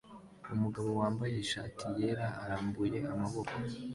Umugabo 0.53 0.89
wambaye 0.99 1.35
ishati 1.43 1.85
yera 1.99 2.27
arambuye 2.43 2.99
amaboko 3.13 3.53